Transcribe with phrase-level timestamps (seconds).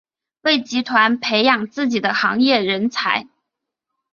[0.41, 3.27] 为集团培养自己的行业人才。